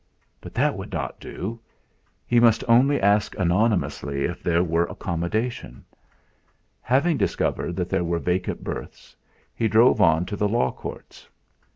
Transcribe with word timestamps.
But 0.41 0.55
that 0.55 0.75
would 0.75 0.91
not 0.91 1.19
do! 1.19 1.59
He 2.25 2.39
must 2.39 2.63
only 2.67 2.99
ask 2.99 3.37
anonymously 3.37 4.23
if 4.25 4.41
there 4.41 4.63
were 4.63 4.85
accommodation. 4.87 5.85
Having 6.81 7.17
discovered 7.17 7.75
that 7.75 7.87
there 7.89 8.03
were 8.03 8.17
vacant 8.17 8.63
berths, 8.63 9.15
he 9.53 9.67
drove 9.67 10.01
on 10.01 10.25
to 10.25 10.35
the 10.35 10.49
Law 10.49 10.71
Courts. 10.71 11.29